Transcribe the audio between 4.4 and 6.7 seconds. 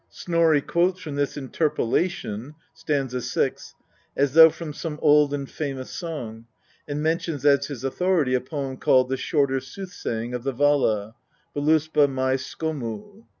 from some old and famous song,